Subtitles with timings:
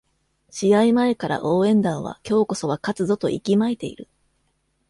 [0.49, 4.09] 試合前から応援団は今日こそは勝つぞと息巻いている